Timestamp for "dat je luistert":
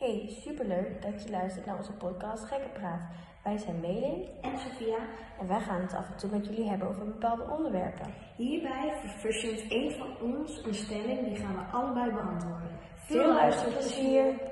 1.02-1.66